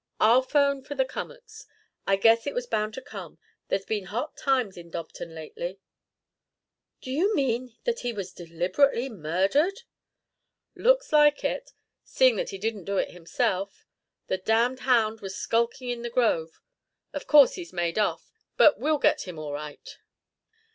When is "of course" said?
17.13-17.53